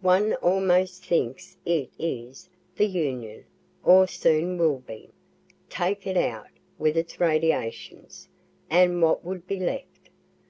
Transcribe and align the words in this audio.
One 0.00 0.32
almost 0.36 1.04
thinks 1.04 1.58
it 1.66 1.90
is 1.98 2.48
the 2.74 2.86
Union 2.86 3.44
or 3.84 4.06
soon 4.06 4.56
will 4.56 4.78
be. 4.78 5.10
Take 5.68 6.06
it 6.06 6.16
out, 6.16 6.48
with 6.78 6.96
its 6.96 7.20
radiations, 7.20 8.30
and 8.70 9.02
what 9.02 9.26
would 9.26 9.46
be 9.46 9.60
left? 9.60 10.08